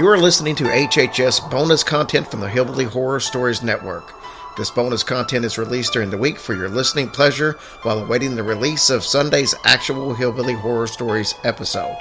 [0.00, 4.14] You are listening to HHS bonus content from the Hillbilly Horror Stories Network.
[4.56, 8.42] This bonus content is released during the week for your listening pleasure while awaiting the
[8.42, 11.98] release of Sunday's actual Hillbilly Horror Stories episode.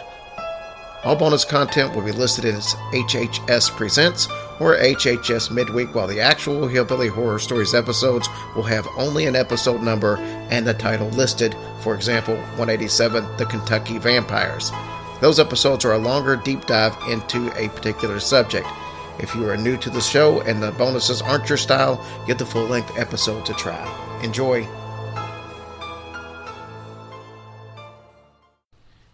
[1.04, 4.28] All bonus content will be listed as HHS Presents
[4.62, 9.82] or HHS Midweek, while the actual Hillbilly Horror Stories episodes will have only an episode
[9.82, 10.16] number
[10.50, 14.72] and the title listed, for example, 187 The Kentucky Vampires.
[15.22, 18.66] Those episodes are a longer deep dive into a particular subject.
[19.20, 22.46] If you are new to the show and the bonuses aren't your style, get the
[22.46, 23.84] full length episode to try.
[24.24, 24.66] Enjoy.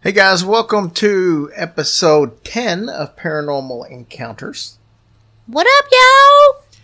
[0.00, 4.78] Hey guys, welcome to episode 10 of Paranormal Encounters.
[5.48, 6.78] What up, yo?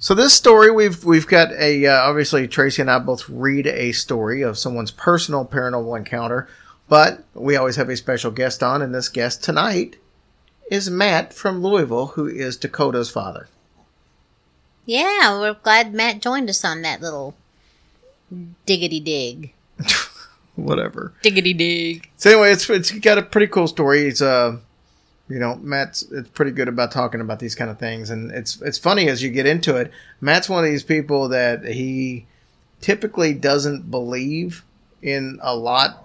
[0.00, 3.92] So this story we've we've got a uh, obviously Tracy and I both read a
[3.92, 6.48] story of someone's personal paranormal encounter,
[6.88, 9.96] but we always have a special guest on and this guest tonight
[10.70, 13.48] is Matt from Louisville who is Dakota's father.
[14.86, 17.34] Yeah, we're glad Matt joined us on that little
[18.66, 19.52] diggity dig.
[20.56, 21.12] Whatever.
[21.22, 22.10] Diggity dig.
[22.16, 24.08] So anyway, it's it's got a pretty cool story.
[24.08, 24.56] It's uh
[25.28, 28.60] you know, Matt's it's pretty good about talking about these kind of things and it's
[28.62, 29.90] it's funny as you get into it.
[30.20, 32.26] Matt's one of these people that he
[32.80, 34.64] typically doesn't believe
[35.02, 36.02] in a lot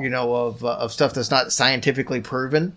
[0.00, 2.76] you know of uh, of stuff that's not scientifically proven.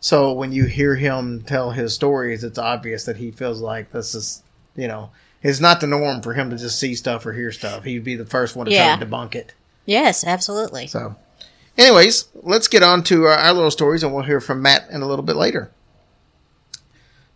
[0.00, 4.14] So when you hear him tell his stories, it's obvious that he feels like this
[4.16, 4.42] is,
[4.74, 5.10] you know,
[5.42, 7.84] it's not the norm for him to just see stuff or hear stuff.
[7.84, 8.96] He'd be the first one to Yeah.
[8.96, 9.54] try to debunk it.
[9.86, 10.88] Yes, absolutely.
[10.88, 11.14] So,
[11.78, 15.02] anyways, let's get on to our, our little stories, and we'll hear from Matt in
[15.02, 15.70] a little bit later.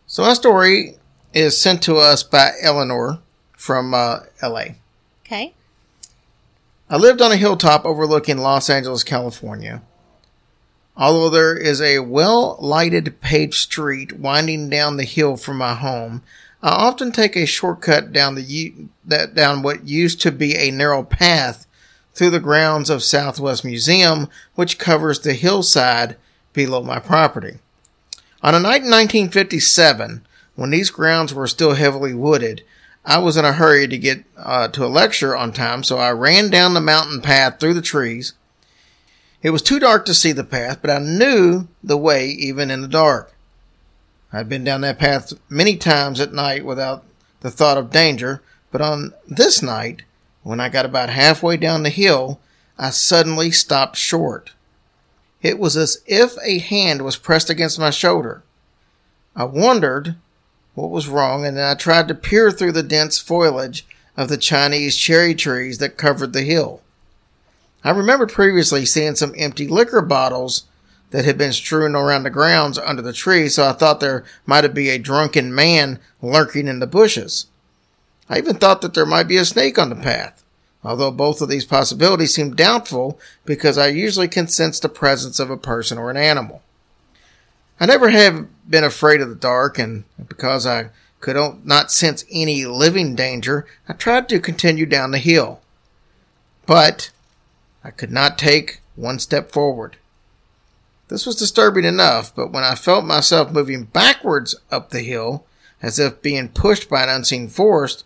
[0.09, 0.97] So, our story
[1.33, 3.21] is sent to us by Eleanor
[3.57, 4.77] from uh, L.A.
[5.25, 5.55] Okay.
[6.89, 9.83] I lived on a hilltop overlooking Los Angeles, California.
[10.97, 16.23] Although there is a well lighted paved street winding down the hill from my home,
[16.63, 18.73] I often take a shortcut down the
[19.05, 21.67] that down what used to be a narrow path
[22.15, 26.17] through the grounds of Southwest Museum, which covers the hillside
[26.53, 27.59] below my property.
[28.43, 30.25] On a night in 1957,
[30.55, 32.63] when these grounds were still heavily wooded,
[33.09, 36.11] I was in a hurry to get uh, to a lecture on time, so I
[36.11, 38.33] ran down the mountain path through the trees.
[39.43, 42.83] It was too dark to see the path, but I knew the way even in
[42.83, 43.33] the dark.
[44.33, 47.05] I'd been down that path many times at night without
[47.41, 50.03] the thought of danger, but on this night,
[50.43, 52.41] when I got about halfway down the hill,
[52.77, 54.53] I suddenly stopped short.
[55.43, 58.43] It was as if a hand was pressed against my shoulder.
[59.37, 60.17] I wondered
[60.77, 64.37] what was wrong, and then I tried to peer through the dense foliage of the
[64.37, 66.83] Chinese cherry trees that covered the hill.
[67.83, 70.65] I remembered previously seeing some empty liquor bottles
[71.11, 74.67] that had been strewn around the grounds under the tree, so I thought there might
[74.75, 77.47] be a drunken man lurking in the bushes.
[78.29, 80.45] I even thought that there might be a snake on the path,
[80.85, 85.49] although both of these possibilities seemed doubtful because I usually can sense the presence of
[85.49, 86.61] a person or an animal.
[87.79, 92.65] I never have been afraid of the dark, and because I could not sense any
[92.65, 95.61] living danger, I tried to continue down the hill.
[96.65, 97.11] But
[97.85, 99.97] I could not take one step forward.
[101.09, 105.45] This was disturbing enough, but when I felt myself moving backwards up the hill,
[105.83, 108.03] as if being pushed by an unseen force,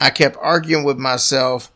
[0.00, 1.70] I kept arguing with myself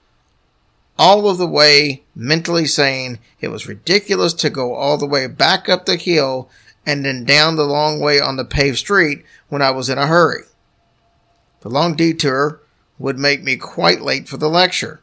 [0.99, 5.69] all of the way, mentally saying it was ridiculous to go all the way back
[5.69, 6.49] up the hill
[6.87, 10.07] and then down the long way on the paved street when I was in a
[10.07, 10.45] hurry.
[11.61, 12.61] The long detour
[12.99, 15.01] would make me quite late for the lecture.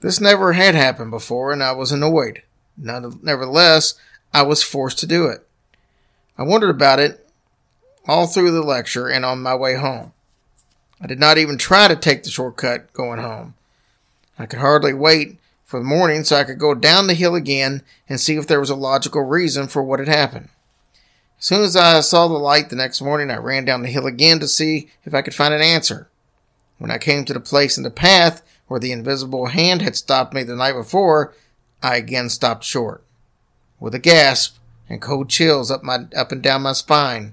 [0.00, 2.42] This never had happened before, and I was annoyed.
[2.76, 3.94] Nevertheless,
[4.32, 5.46] I was forced to do it.
[6.38, 7.26] I wondered about it
[8.06, 10.12] all through the lecture and on my way home.
[11.00, 13.54] I did not even try to take the shortcut going home.
[14.38, 17.82] I could hardly wait for the morning so I could go down the hill again
[18.08, 20.48] and see if there was a logical reason for what had happened.
[21.40, 24.06] As soon as I saw the light the next morning, I ran down the hill
[24.06, 26.10] again to see if I could find an answer.
[26.76, 30.34] When I came to the place in the path where the invisible hand had stopped
[30.34, 31.34] me the night before,
[31.82, 33.02] I again stopped short.
[33.78, 37.32] With a gasp and cold chills up my up and down my spine,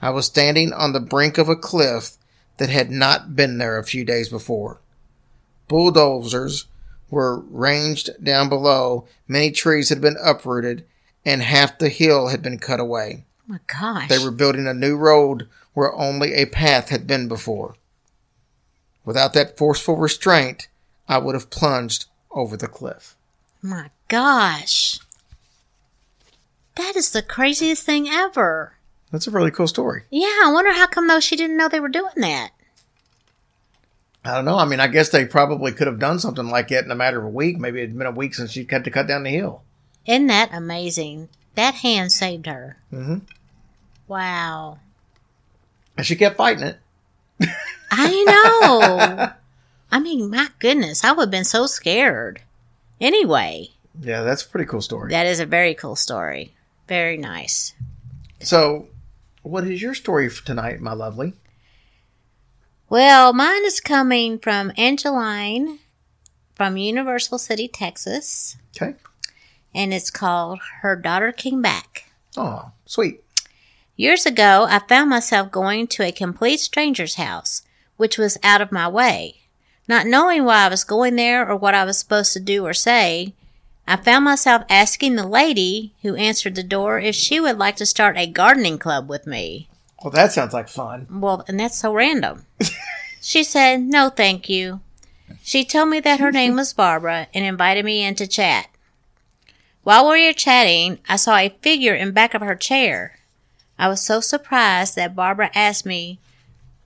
[0.00, 2.12] I was standing on the brink of a cliff
[2.56, 4.80] that had not been there a few days before.
[5.68, 6.68] Bulldozers
[7.10, 10.86] were ranged down below, many trees had been uprooted,
[11.24, 13.24] and half the hill had been cut away.
[13.40, 14.08] Oh my gosh.
[14.08, 17.76] They were building a new road where only a path had been before.
[19.04, 20.68] Without that forceful restraint,
[21.08, 23.16] I would have plunged over the cliff.
[23.62, 24.98] my gosh.
[26.76, 28.74] That is the craziest thing ever.
[29.12, 30.02] That's a really cool story.
[30.10, 32.50] Yeah, I wonder how come though she didn't know they were doing that.
[34.24, 34.56] I don't know.
[34.56, 37.18] I mean, I guess they probably could have done something like it in a matter
[37.18, 37.58] of a week.
[37.58, 39.62] Maybe it'd been a week since she had to cut down the hill.
[40.06, 41.28] Isn't that amazing?
[41.54, 42.76] That hand saved her.
[42.90, 43.18] hmm
[44.08, 44.78] Wow.
[45.96, 46.78] And she kept fighting it.
[47.90, 49.30] I know.
[49.90, 52.42] I mean, my goodness, I would have been so scared.
[53.00, 53.70] Anyway,
[54.00, 55.10] Yeah, that's a pretty cool story.
[55.10, 56.54] that is a very cool story.
[56.88, 57.72] Very nice.
[58.40, 58.88] So,
[59.42, 61.34] what is your story for tonight, my lovely?
[62.88, 65.78] Well, mine is coming from Angeline
[66.54, 68.94] from Universal City, Texas, Okay.
[69.74, 72.10] And it's called Her Daughter Came Back.
[72.36, 73.22] Oh, sweet.
[73.96, 77.62] Years ago, I found myself going to a complete stranger's house,
[77.96, 79.40] which was out of my way.
[79.86, 82.74] Not knowing why I was going there or what I was supposed to do or
[82.74, 83.34] say,
[83.86, 87.86] I found myself asking the lady who answered the door if she would like to
[87.86, 89.68] start a gardening club with me.
[90.02, 91.06] Well, that sounds like fun.
[91.10, 92.46] Well, and that's so random.
[93.20, 94.80] she said, no, thank you.
[95.42, 98.68] She told me that her name was Barbara and invited me in to chat.
[99.84, 103.18] While we were chatting, I saw a figure in back of her chair.
[103.78, 106.18] I was so surprised that Barbara asked me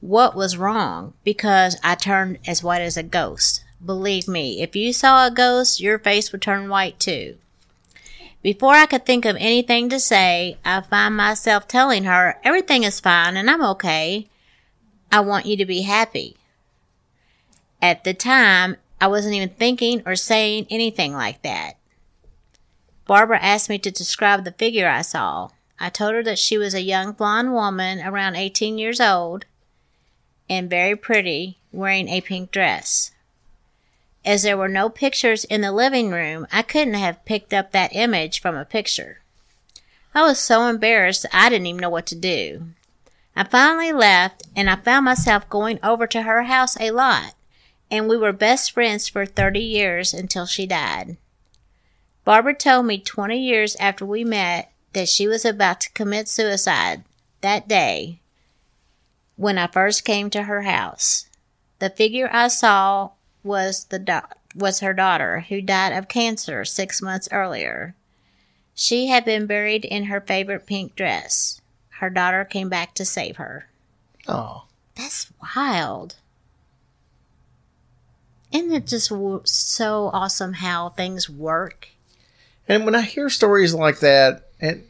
[0.00, 3.65] what was wrong because I turned as white as a ghost.
[3.85, 7.37] Believe me, if you saw a ghost, your face would turn white too.
[8.43, 12.99] Before I could think of anything to say, I find myself telling her everything is
[12.99, 14.27] fine and I'm okay.
[15.12, 16.37] I want you to be happy.
[17.81, 21.78] At the time, I wasn't even thinking or saying anything like that.
[23.09, 25.49] Barbara asked me to describe the figure I saw.
[25.81, 29.47] I told her that she was a young blonde woman around 18 years old
[30.47, 33.13] and very pretty, wearing a pink dress.
[34.27, 37.97] As there were no pictures in the living room, I couldn't have picked up that
[37.97, 39.21] image from a picture.
[40.15, 42.65] I was so embarrassed I didn't even know what to do.
[43.35, 47.35] I finally left and I found myself going over to her house a lot,
[47.91, 51.17] and we were best friends for 30 years until she died.
[52.29, 57.05] Barbara told me 20 years after we met that she was about to commit suicide
[57.41, 58.21] that day
[59.37, 61.31] when I first came to her house.
[61.79, 64.21] The figure I saw was the do-
[64.55, 67.95] was her daughter who died of cancer 6 months earlier.
[68.75, 71.63] She had been buried in her favorite pink dress.
[72.01, 73.71] Her daughter came back to save her.
[74.27, 74.65] Oh,
[74.97, 76.17] That's wild.
[78.53, 81.89] Isn't it just w- so awesome how things work?
[82.69, 84.87] And when I hear stories like that, it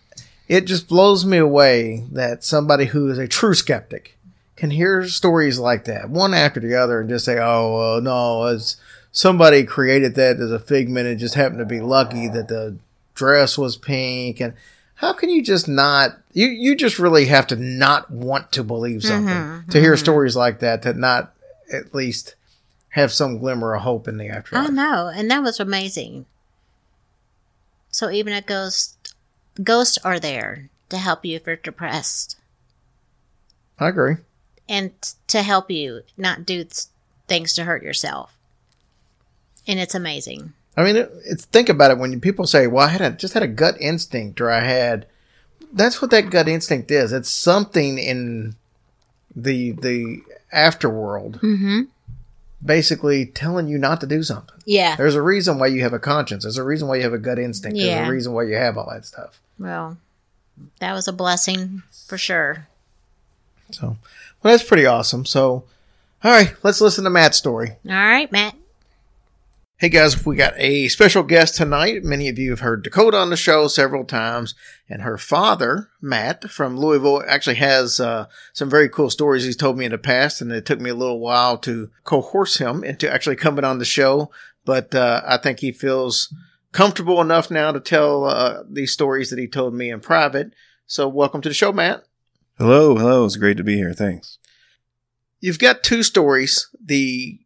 [0.48, 4.16] it just blows me away that somebody who is a true skeptic
[4.56, 8.46] can hear stories like that, one after the other, and just say, "Oh, uh, no,
[8.46, 8.76] it's
[9.12, 12.76] somebody created that as a figment and just happened to be lucky that the
[13.14, 14.54] dress was pink." And
[14.96, 16.18] how can you just not?
[16.32, 20.58] You you just really have to not want to believe something to hear stories like
[20.60, 21.32] that to not
[21.72, 22.34] at least
[22.90, 24.70] have some glimmer of hope in the I afterlife.
[24.70, 26.26] know, and that was amazing.
[27.98, 29.16] So even a ghost,
[29.60, 32.36] ghosts are there to help you if you're depressed
[33.76, 34.18] I agree.
[34.68, 34.92] and
[35.26, 36.64] to help you not do
[37.26, 38.38] things to hurt yourself.
[39.66, 40.52] And it's amazing.
[40.76, 43.34] I mean, it, it's think about it when people say, "Well, I had a, just
[43.34, 45.06] had a gut instinct," or "I had."
[45.72, 47.12] That's what that gut instinct is.
[47.12, 48.54] It's something in
[49.34, 50.22] the the
[50.54, 51.80] afterworld, Mm-hmm.
[52.64, 54.56] Basically telling you not to do something.
[54.64, 54.96] Yeah.
[54.96, 56.44] There's a reason why you have a conscience.
[56.44, 57.78] There's a reason why you have a gut instinct.
[57.78, 57.96] Yeah.
[57.96, 59.40] There's a reason why you have all that stuff.
[59.58, 59.98] Well,
[60.80, 62.68] that was a blessing for sure.
[63.70, 63.96] So,
[64.42, 65.24] well, that's pretty awesome.
[65.24, 65.64] So,
[66.24, 67.76] all right, let's listen to Matt's story.
[67.86, 68.54] All right, Matt.
[69.80, 72.02] Hey guys, we got a special guest tonight.
[72.02, 74.56] Many of you have heard Dakota on the show several times,
[74.88, 79.78] and her father, Matt from Louisville, actually has uh, some very cool stories he's told
[79.78, 83.08] me in the past, and it took me a little while to coerce him into
[83.08, 84.32] actually coming on the show.
[84.64, 86.34] But uh, I think he feels
[86.72, 90.54] comfortable enough now to tell uh, these stories that he told me in private.
[90.86, 92.02] So, welcome to the show, Matt.
[92.58, 93.24] Hello, hello.
[93.26, 93.92] It's great to be here.
[93.92, 94.38] Thanks.
[95.38, 96.68] You've got two stories.
[96.84, 97.38] The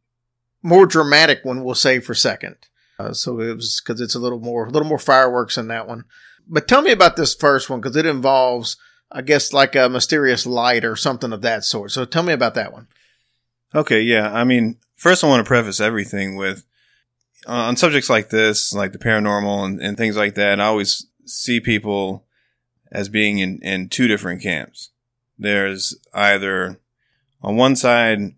[0.62, 2.56] more dramatic one we'll save for second.
[2.98, 5.88] Uh, so it was because it's a little more, a little more fireworks in that
[5.88, 6.04] one.
[6.46, 8.76] But tell me about this first one because it involves,
[9.10, 11.90] I guess, like a mysterious light or something of that sort.
[11.90, 12.88] So tell me about that one.
[13.74, 14.32] Okay, yeah.
[14.32, 16.64] I mean, first I want to preface everything with
[17.46, 20.60] uh, on subjects like this, like the paranormal and, and things like that.
[20.60, 22.26] I always see people
[22.90, 24.90] as being in, in two different camps.
[25.38, 26.78] There's either
[27.40, 28.34] on one side,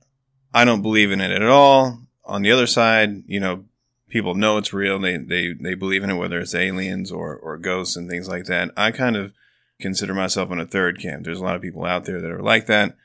[0.55, 2.04] I don't believe in it at all.
[2.27, 3.65] On the other side, you know,
[4.09, 4.99] people know it's real.
[4.99, 8.45] They they they believe in it, whether it's aliens or or ghosts and things like
[8.45, 8.71] that.
[8.77, 9.33] I kind of
[9.81, 11.25] consider myself in a third camp.
[11.25, 12.97] There's a lot of people out there that are like that,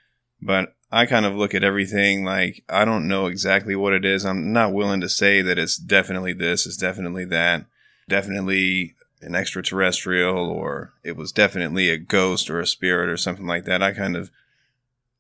[0.42, 4.26] but I kind of look at everything like I don't know exactly what it is.
[4.26, 7.66] I'm not willing to say that it's definitely this, it's definitely that,
[8.08, 13.66] definitely an extraterrestrial, or it was definitely a ghost or a spirit or something like
[13.66, 13.84] that.
[13.84, 14.32] I kind of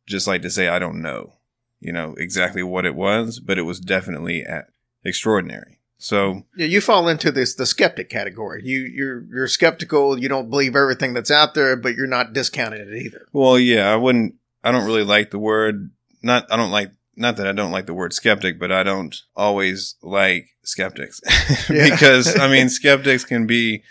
[0.08, 1.34] just like to say I don't know,
[1.80, 4.64] you know, exactly what it was, but it was definitely uh,
[5.04, 5.80] extraordinary.
[6.02, 8.62] So yeah, you fall into this the skeptic category.
[8.64, 10.18] You you're you're skeptical.
[10.18, 13.28] You don't believe everything that's out there, but you're not discounting it either.
[13.34, 14.36] Well, yeah, I wouldn't.
[14.64, 15.92] I don't really like the word.
[16.24, 16.92] Not I don't like.
[17.18, 21.20] Not that I don't like the word skeptic, but I don't always like skeptics
[21.68, 23.84] because I mean skeptics can be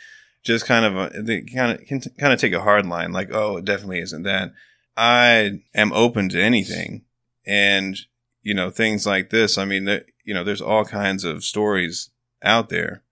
[0.42, 3.28] just kind of a, they kind of can kind of take a hard line, like
[3.30, 4.52] oh, it definitely isn't that.
[4.96, 7.02] I am open to anything,
[7.48, 7.96] and
[8.42, 9.58] you know things like this.
[9.58, 9.88] I mean,
[10.22, 12.10] you know, there's all kinds of stories
[12.42, 13.02] out there.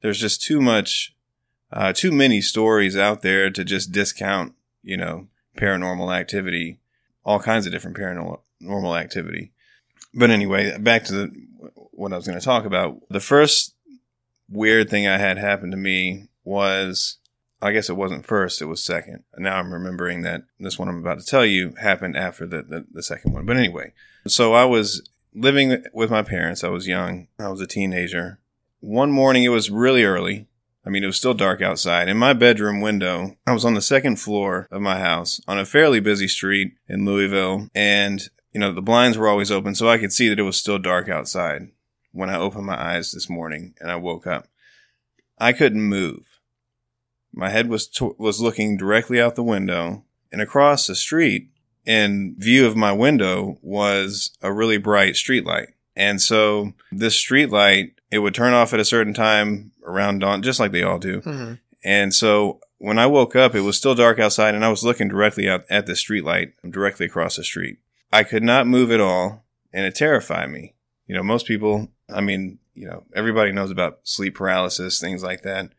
[0.00, 1.14] There's just too much,
[1.70, 6.80] uh, too many stories out there to just discount, you know, paranormal activity,
[7.24, 9.52] all kinds of different paranormal activity.
[10.14, 11.32] But anyway, back to the,
[11.92, 13.00] what I was going to talk about.
[13.08, 13.74] The first
[14.48, 17.18] weird thing I had happen to me was,
[17.62, 19.22] I guess it wasn't first, it was second.
[19.38, 22.86] Now I'm remembering that this one I'm about to tell you happened after the, the,
[22.92, 23.46] the second one.
[23.46, 23.92] But anyway,
[24.26, 26.64] so I was living with my parents.
[26.64, 27.28] I was young.
[27.38, 28.40] I was a teenager.
[28.80, 30.48] One morning, it was really early.
[30.84, 32.08] I mean, it was still dark outside.
[32.08, 35.64] In my bedroom window, I was on the second floor of my house on a
[35.64, 37.68] fairly busy street in Louisville.
[37.76, 40.56] And, you know, the blinds were always open, so I could see that it was
[40.56, 41.68] still dark outside
[42.10, 44.48] when I opened my eyes this morning and I woke up.
[45.38, 46.31] I couldn't move.
[47.32, 51.50] My head was, to- was looking directly out the window and across the street
[51.84, 55.68] in view of my window was a really bright street light.
[55.96, 60.42] And so this street light, it would turn off at a certain time around dawn,
[60.42, 61.20] just like they all do.
[61.20, 61.54] Mm-hmm.
[61.84, 65.08] And so when I woke up, it was still dark outside and I was looking
[65.08, 67.78] directly out at the street light directly across the street.
[68.12, 70.74] I could not move at all and it terrified me.
[71.06, 75.42] You know, most people, I mean, you know, everybody knows about sleep paralysis, things like
[75.42, 75.70] that.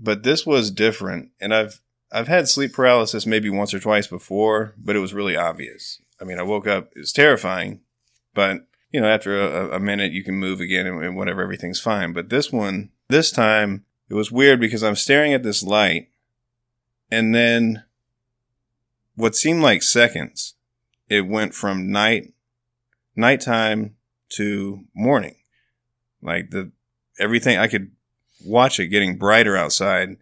[0.00, 1.30] But this was different.
[1.40, 1.80] And I've
[2.10, 6.00] I've had sleep paralysis maybe once or twice before, but it was really obvious.
[6.20, 7.80] I mean, I woke up, it was terrifying,
[8.34, 11.80] but you know, after a, a minute, you can move again and, and whatever, everything's
[11.80, 12.12] fine.
[12.12, 16.08] But this one, this time, it was weird because I'm staring at this light
[17.10, 17.84] and then
[19.14, 20.54] what seemed like seconds,
[21.08, 22.32] it went from night,
[23.14, 23.96] nighttime
[24.30, 25.36] to morning.
[26.22, 26.72] Like the,
[27.18, 27.92] everything, I could
[28.44, 30.16] watch it getting brighter outside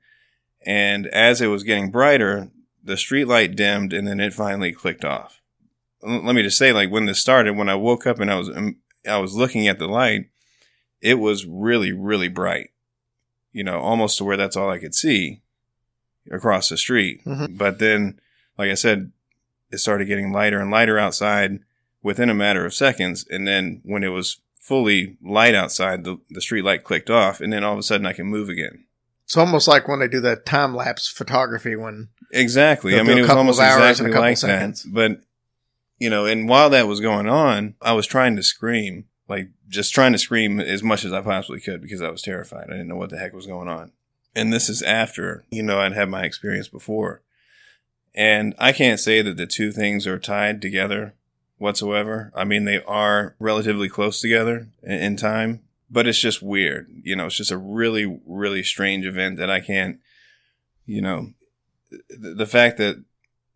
[0.67, 2.51] and as it was getting brighter,
[2.83, 5.41] the street light dimmed and then it finally clicked off.
[6.03, 8.49] Let me just say, like when this started, when I woke up and I was,
[8.51, 8.77] um,
[9.09, 10.29] I was looking at the light,
[11.01, 12.71] it was really, really bright,
[13.53, 15.41] you know, almost to where that's all I could see
[16.31, 17.25] across the street.
[17.25, 17.57] Mm-hmm.
[17.57, 18.21] But then,
[18.57, 19.13] like I said,
[19.71, 21.61] it started getting lighter and lighter outside
[22.03, 23.27] within a matter of seconds.
[23.29, 27.51] And then when it was fully light outside, the, the street light clicked off and
[27.51, 28.85] then all of a sudden I can move again.
[29.25, 32.99] It's almost like when they do that time lapse photography when exactly.
[32.99, 34.83] I mean, it was almost exactly like seconds.
[34.83, 34.93] that.
[34.93, 35.21] But
[35.99, 39.93] you know, and while that was going on, I was trying to scream, like just
[39.93, 42.67] trying to scream as much as I possibly could because I was terrified.
[42.69, 43.93] I didn't know what the heck was going on.
[44.35, 47.23] And this is after you know I'd had my experience before,
[48.15, 51.15] and I can't say that the two things are tied together
[51.59, 52.33] whatsoever.
[52.35, 55.61] I mean, they are relatively close together in time,
[55.91, 56.89] but it's just weird.
[57.03, 59.99] You know, it's just a really, really strange event that I can't,
[60.87, 61.33] you know,
[62.09, 63.05] the, the fact that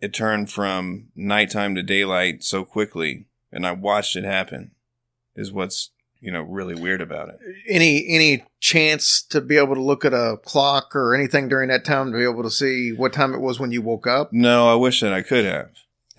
[0.00, 4.72] it turned from nighttime to daylight so quickly and I watched it happen
[5.36, 5.90] is what's,
[6.20, 7.38] you know, really weird about it.
[7.68, 11.84] Any, any chance to be able to look at a clock or anything during that
[11.84, 14.32] time to be able to see what time it was when you woke up?
[14.32, 15.70] No, I wish that I could have.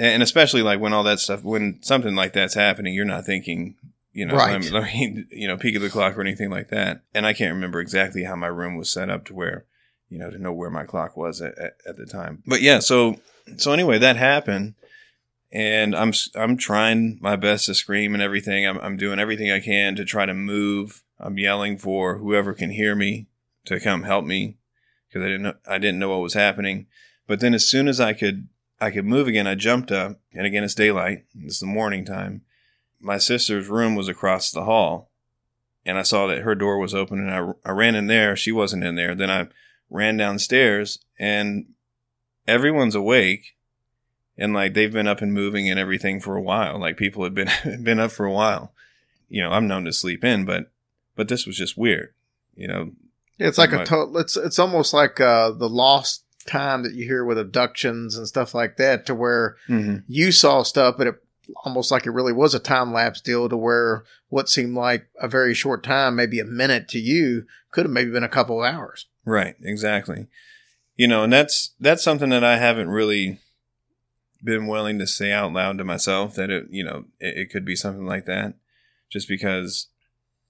[0.03, 3.75] And especially like when all that stuff, when something like that's happening, you're not thinking,
[4.11, 4.61] you know, right.
[4.69, 7.03] let, me, you know, peek at the clock or anything like that.
[7.13, 9.63] And I can't remember exactly how my room was set up to where,
[10.09, 12.43] you know, to know where my clock was at, at, at the time.
[12.45, 13.15] But yeah, so,
[13.55, 14.73] so anyway, that happened
[15.53, 18.67] and I'm, I'm trying my best to scream and everything.
[18.67, 21.01] I'm, I'm doing everything I can to try to move.
[21.17, 23.27] I'm yelling for whoever can hear me
[23.67, 24.57] to come help me
[25.07, 26.87] because I didn't know, I didn't know what was happening.
[27.25, 28.49] But then as soon as I could,
[28.79, 31.25] I could move again, I jumped up and again, it's daylight.
[31.39, 32.41] It's the morning time
[33.05, 35.09] my sister's room was across the hall
[35.85, 37.29] and I saw that her door was open and
[37.65, 38.35] I, I ran in there.
[38.37, 39.13] She wasn't in there.
[39.13, 39.47] Then I
[39.89, 41.65] ran downstairs and
[42.47, 43.55] everyone's awake
[44.37, 46.79] and like they've been up and moving and everything for a while.
[46.79, 47.49] Like people had been,
[47.83, 48.73] been up for a while.
[49.29, 50.71] You know, I'm known to sleep in, but
[51.15, 52.13] but this was just weird.
[52.55, 52.91] You know,
[53.39, 53.87] It's like a Right.
[53.87, 58.27] to- it's it's almost like uh, the lost time that you hear with abductions and
[58.27, 59.97] stuff like that, to where mm-hmm.
[60.07, 61.15] you saw stuff, but it
[61.65, 65.27] almost like it really was a time lapse deal, to where what seemed like a
[65.27, 68.73] very short time, maybe a minute to you, could have maybe been a couple of
[68.73, 69.07] hours.
[69.25, 70.27] Right, exactly.
[70.95, 73.39] You know, and that's that's something that I haven't really
[74.43, 77.65] been willing to say out loud to myself that it, you know, it, it could
[77.65, 78.55] be something like that,
[79.09, 79.87] just because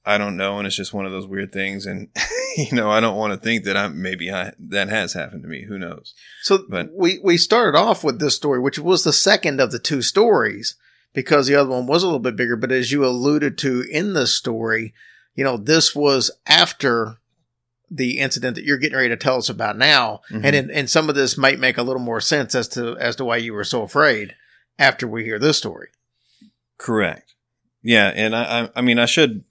[0.06, 2.10] I don't know, and it's just one of those weird things, and
[2.58, 5.48] you know, I don't want to think that I maybe I, that has happened to
[5.50, 5.64] me.
[5.66, 6.14] Who knows?
[6.42, 9.80] So But- we we started off with this story, which was the second of the
[9.80, 10.76] two stories,
[11.14, 12.56] because the other one was a little bit bigger.
[12.56, 14.94] But as you alluded to in the story,
[15.36, 17.18] you know, this was after
[17.90, 20.44] the incident that you're getting ready to tell us about now, Mhm.
[20.46, 23.16] and in, and some of this might make a little more sense as to as
[23.18, 24.36] to why you were so afraid
[24.80, 25.90] after we hear this story.
[26.78, 27.34] Correct.
[27.84, 29.44] Yeah, and I, I, I mean, I should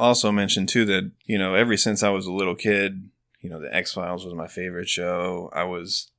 [0.00, 3.60] also mention too that you know, ever since I was a little kid, you know,
[3.60, 5.50] the X Files was my favorite show.
[5.52, 6.10] I was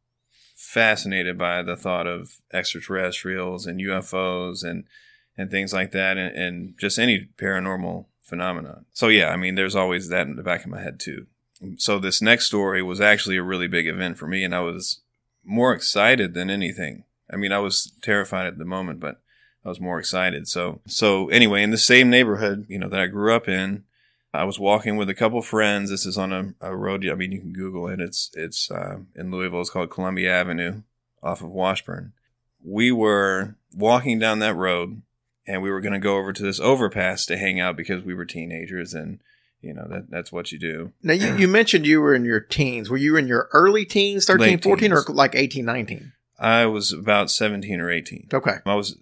[0.55, 4.85] fascinated by the thought of extraterrestrials and UFOs and
[5.37, 8.85] and things like that, and, and just any paranormal phenomenon.
[8.93, 11.27] So yeah, I mean, there's always that in the back of my head too.
[11.77, 15.01] So this next story was actually a really big event for me, and I was
[15.43, 17.05] more excited than anything.
[17.31, 19.21] I mean, I was terrified at the moment, but
[19.63, 20.47] I was more excited.
[20.47, 23.83] So, so anyway, in the same neighborhood, you know, that I grew up in,
[24.33, 25.89] I was walking with a couple friends.
[25.89, 27.05] This is on a, a road.
[27.07, 27.99] I mean, you can Google it.
[27.99, 29.61] It's, it's, uh, in Louisville.
[29.61, 30.83] It's called Columbia Avenue
[31.21, 32.13] off of Washburn.
[32.63, 35.01] We were walking down that road
[35.45, 38.13] and we were going to go over to this overpass to hang out because we
[38.13, 39.19] were teenagers and,
[39.61, 40.93] you know, that, that's what you do.
[41.03, 42.89] Now you, you mentioned you were in your teens.
[42.89, 46.13] Were you in your early teens, 13, Late 14, or like 18, 19?
[46.39, 48.29] I was about 17 or 18.
[48.33, 48.55] Okay.
[48.65, 48.97] I was,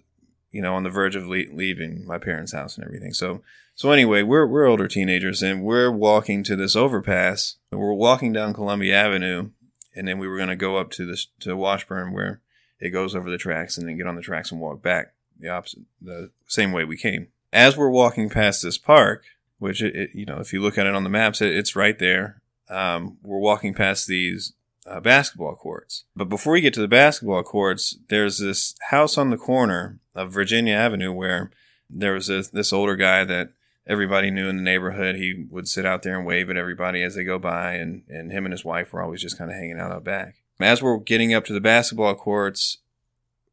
[0.50, 3.12] you know, on the verge of le- leaving my parents' house and everything.
[3.12, 3.42] So,
[3.74, 7.56] so anyway, we're we're older teenagers and we're walking to this overpass.
[7.72, 9.50] We're walking down Columbia Avenue,
[9.94, 12.40] and then we were going to go up to this to Washburn where
[12.78, 15.48] it goes over the tracks, and then get on the tracks and walk back the
[15.48, 17.28] opposite, the same way we came.
[17.52, 19.24] As we're walking past this park,
[19.58, 21.76] which it, it, you know, if you look at it on the maps, it, it's
[21.76, 22.40] right there.
[22.68, 24.52] Um, we're walking past these
[24.86, 26.04] uh, basketball courts.
[26.16, 30.32] But before you get to the basketball courts, there's this house on the corner of
[30.32, 31.50] Virginia Avenue where
[31.88, 33.52] there was this, this older guy that
[33.86, 35.16] everybody knew in the neighborhood.
[35.16, 38.30] He would sit out there and wave at everybody as they go by, and, and
[38.30, 40.36] him and his wife were always just kind of hanging out out back.
[40.60, 42.78] As we're getting up to the basketball courts,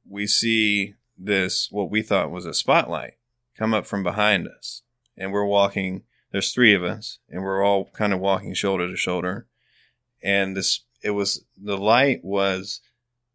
[0.07, 3.15] we see this, what we thought was a spotlight,
[3.57, 4.83] come up from behind us.
[5.17, 8.95] And we're walking, there's three of us, and we're all kind of walking shoulder to
[8.95, 9.47] shoulder.
[10.21, 12.81] And this it was the light was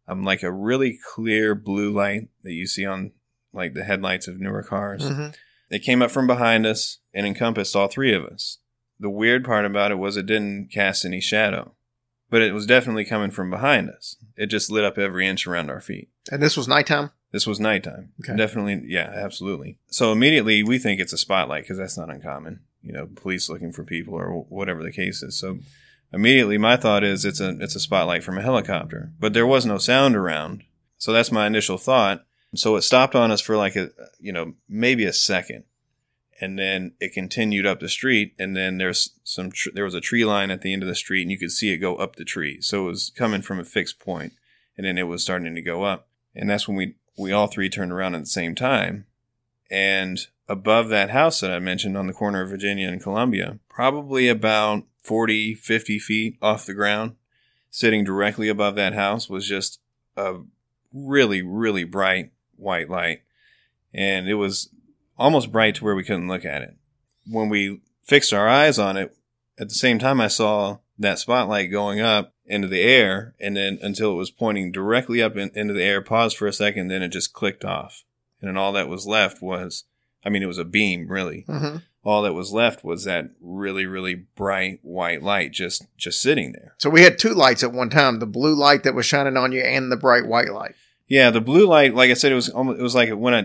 [0.07, 3.11] um like a really clear blue light that you see on
[3.53, 5.07] like the headlights of newer cars.
[5.07, 5.27] hmm
[5.69, 8.57] It came up from behind us and encompassed all three of us.
[8.99, 11.73] The weird part about it was it didn't cast any shadow,
[12.29, 14.15] but it was definitely coming from behind us.
[14.37, 16.09] It just lit up every inch around our feet.
[16.31, 17.11] And this was nighttime?
[17.31, 18.13] This was nighttime.
[18.21, 18.35] Okay.
[18.37, 19.77] Definitely, yeah, absolutely.
[19.87, 22.61] So immediately we think it's a spotlight because that's not uncommon.
[22.81, 25.37] You know, police looking for people or whatever the case is.
[25.39, 25.59] So
[26.13, 29.65] immediately my thought is it's a it's a spotlight from a helicopter, but there was
[29.65, 30.63] no sound around.
[30.97, 32.25] So that's my initial thought.
[32.55, 35.63] So it stopped on us for like a you know maybe a second,
[36.39, 38.33] and then it continued up the street.
[38.37, 40.95] And then there's some tr- there was a tree line at the end of the
[40.95, 42.61] street, and you could see it go up the tree.
[42.61, 44.33] So it was coming from a fixed point,
[44.77, 46.07] and then it was starting to go up.
[46.35, 49.05] And that's when we we all three turned around at the same time,
[49.71, 54.27] and above that house that I mentioned on the corner of Virginia and Columbia, probably
[54.27, 57.15] about 40, 50 feet off the ground,
[57.69, 59.79] sitting directly above that house was just
[60.15, 60.35] a
[60.93, 63.21] really, really bright white light.
[63.93, 64.69] And it was
[65.17, 66.75] almost bright to where we couldn't look at it.
[67.29, 69.15] When we fixed our eyes on it,
[69.59, 73.79] at the same time, I saw that spotlight going up into the air and then
[73.81, 77.01] until it was pointing directly up in, into the air, paused for a second, then
[77.01, 78.03] it just clicked off.
[78.41, 79.85] And then all that was left was,
[80.25, 81.77] I mean, it was a beam, really Mm-hmm.
[82.05, 86.75] All that was left was that really really bright white light just just sitting there
[86.77, 89.51] So we had two lights at one time: the blue light that was shining on
[89.51, 90.75] you, and the bright white light.
[91.07, 93.43] yeah the blue light like i said it was almost it was like when i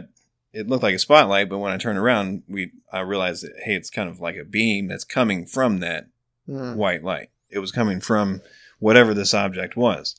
[0.52, 3.74] it looked like a spotlight but when i turned around we i realized that hey
[3.74, 6.06] it's kind of like a beam that's coming from that
[6.48, 6.76] Mm.
[6.76, 8.40] white light it was coming from
[8.78, 10.16] whatever this object was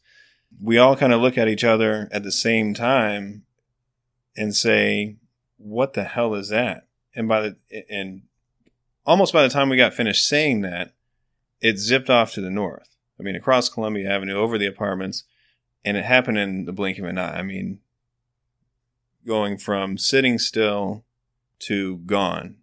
[0.62, 3.46] we all kind of look at each other at the same time
[4.38, 5.16] and say
[5.58, 7.56] what the hell is that and by the
[7.90, 8.22] and
[9.10, 10.94] almost by the time we got finished saying that
[11.62, 15.24] it zipped off to the north i mean across columbia avenue over the apartments
[15.84, 17.80] and it happened in the blink of an eye i mean
[19.28, 21.04] going from sitting still
[21.60, 22.56] to gone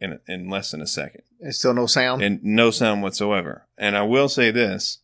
[0.00, 2.22] in in less than a second And still no sound.
[2.22, 3.66] and no sound whatsoever.
[3.78, 4.98] And I will say this,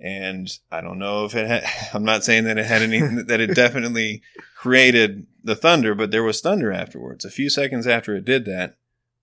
[0.00, 3.40] and I don't know if it had, I'm not saying that it had any, that
[3.40, 4.22] it definitely
[4.56, 7.24] created the thunder, but there was thunder afterwards.
[7.24, 8.76] A few seconds after it did that,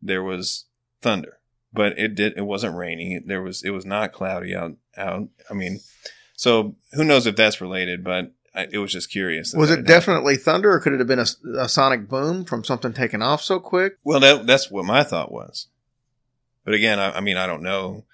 [0.05, 0.65] there was
[1.01, 1.39] thunder,
[1.73, 3.23] but it did, it wasn't raining.
[3.25, 5.29] There was, it was not cloudy out, out.
[5.49, 5.79] I mean,
[6.35, 9.53] so who knows if that's related, but I, it was just curious.
[9.53, 9.87] was it had happened.
[9.87, 11.27] definitely thunder, or could it have been a,
[11.59, 13.97] a sonic boom from something taking off so quick?
[14.03, 15.67] Well, that, that's what my thought was.
[16.63, 18.05] But again, I, I mean, I don't know.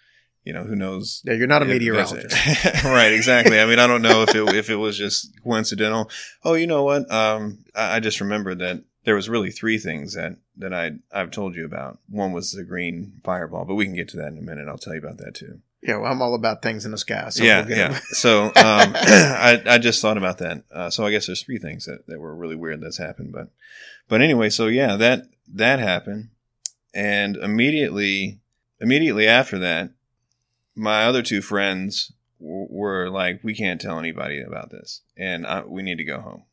[0.43, 1.21] You know, who knows?
[1.23, 2.35] Yeah, you're not a meteorologist.
[2.83, 3.13] right?
[3.13, 3.59] Exactly.
[3.59, 6.09] I mean, I don't know if it if it was just coincidental.
[6.43, 7.09] Oh, you know what?
[7.11, 11.31] Um, I, I just remembered that there was really three things that that I I've
[11.31, 11.99] told you about.
[12.09, 14.67] One was the green fireball, but we can get to that in a minute.
[14.67, 15.61] I'll tell you about that too.
[15.81, 17.29] Yeah, well, I'm all about things in the sky.
[17.29, 17.99] So yeah, we'll yeah.
[18.11, 20.63] So um, I I just thought about that.
[20.71, 23.31] Uh, so I guess there's three things that, that were really weird that's happened.
[23.31, 23.49] But
[24.07, 26.29] but anyway, so yeah, that that happened,
[26.93, 28.39] and immediately
[28.79, 29.91] immediately after that,
[30.75, 35.63] my other two friends w- were like, "We can't tell anybody about this, and I,
[35.63, 36.43] we need to go home."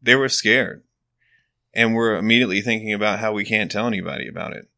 [0.00, 0.84] They were scared,
[1.78, 4.68] and we're immediately thinking about how we can't tell anybody about it.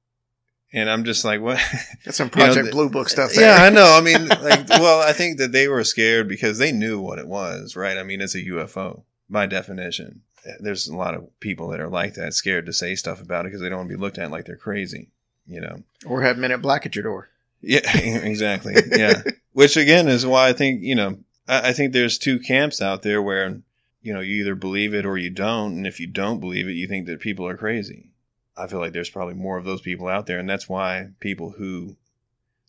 [0.72, 1.58] And I'm just like, "What?"
[2.04, 3.32] That's some You know, Project Blue Book stuff.
[3.32, 3.42] There.
[3.42, 3.96] Yeah, I know.
[3.96, 7.26] I mean, like, well, I think that they were scared because they knew what it
[7.26, 7.96] was, right?
[7.96, 10.20] I mean, it's a UFO by definition.
[10.60, 13.48] There's a lot of people that are like that, scared to say stuff about it
[13.48, 15.08] because they don't want to be looked at like they're crazy,
[15.46, 15.82] you know?
[16.06, 17.30] or have Men in Black at your door.
[17.62, 18.74] Yeah, exactly.
[18.90, 19.22] Yeah.
[19.52, 23.02] Which again is why I think, you know, I, I think there's two camps out
[23.02, 23.60] there where,
[24.02, 25.72] you know, you either believe it or you don't.
[25.72, 28.10] And if you don't believe it, you think that people are crazy.
[28.56, 30.38] I feel like there's probably more of those people out there.
[30.38, 31.96] And that's why people who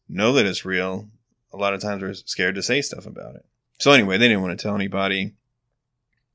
[0.07, 1.09] know that it's real,
[1.53, 3.45] a lot of times are scared to say stuff about it.
[3.79, 5.33] So anyway, they didn't want to tell anybody.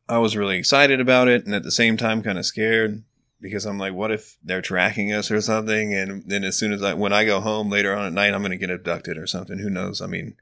[0.08, 3.02] I was really excited about it and at the same time kind of scared
[3.40, 5.94] because I'm like, what if they're tracking us or something?
[5.94, 8.40] And then as soon as I, when I go home later on at night, I'm
[8.40, 9.58] going to get abducted or something.
[9.58, 10.00] Who knows?
[10.00, 10.36] I mean,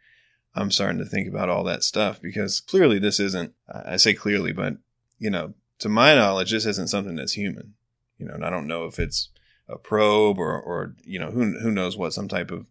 [0.55, 4.53] I'm starting to think about all that stuff because clearly this isn't, I say clearly,
[4.53, 4.77] but
[5.19, 7.75] you know, to my knowledge, this isn't something that's human,
[8.19, 9.31] you know, and I don't know if it's
[9.69, 12.69] a probe or, or, you know, who, who knows what some type of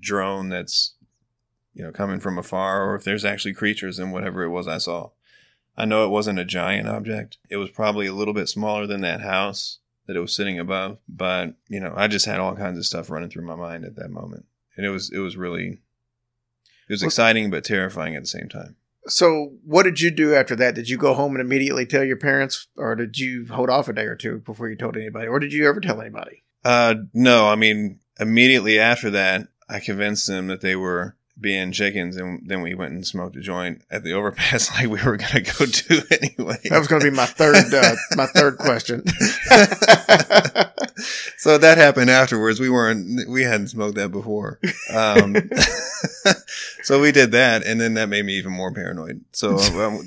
[0.00, 0.94] drone that's,
[1.72, 4.78] you know, coming from afar or if there's actually creatures in whatever it was I
[4.78, 5.10] saw.
[5.76, 7.38] I know it wasn't a giant object.
[7.50, 10.98] It was probably a little bit smaller than that house that it was sitting above,
[11.08, 13.96] but you know, I just had all kinds of stuff running through my mind at
[13.96, 14.46] that moment.
[14.76, 15.80] And it was it was really
[16.88, 18.76] it was exciting but terrifying at the same time.
[19.06, 20.74] So, what did you do after that?
[20.74, 23.92] Did you go home and immediately tell your parents, or did you hold off a
[23.92, 26.42] day or two before you told anybody, or did you ever tell anybody?
[26.64, 32.16] Uh no, I mean, immediately after that, I convinced them that they were being chickens
[32.16, 35.32] and then we went and smoked a joint at the overpass like we were going
[35.32, 36.58] to go to anyway.
[36.70, 39.02] That was going to be my third, uh, my third question.
[41.38, 42.60] so that happened afterwards.
[42.60, 44.60] We weren't, we hadn't smoked that before.
[44.92, 45.36] Um,
[46.82, 49.24] so we did that, and then that made me even more paranoid.
[49.32, 49.56] So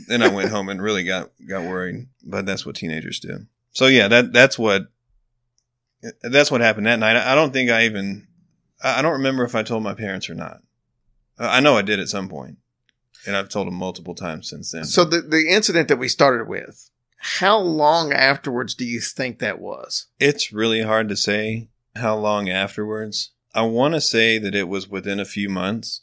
[0.07, 2.07] then I went home and really got got worried.
[2.23, 3.45] But that's what teenagers do.
[3.71, 4.87] So yeah, that that's what
[6.21, 7.15] that's what happened that night.
[7.15, 8.27] I don't think I even
[8.83, 10.61] I I don't remember if I told my parents or not.
[11.39, 12.57] Uh, I know I did at some point,
[13.25, 14.85] and I've told them multiple times since then.
[14.85, 19.59] so, the the incident that we started with, how long afterwards do you think that
[19.59, 20.07] was?
[20.19, 23.31] It's really hard to say how long afterwards.
[23.53, 26.01] I want to say that it was within a few months,